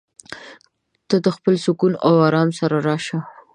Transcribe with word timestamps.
ته 1.07 1.15
د 1.25 1.27
خپل 1.35 1.53
سکون 1.65 1.93
او 2.07 2.13
ارام 2.27 2.49
سره 2.59 2.77
راشه. 2.87 3.17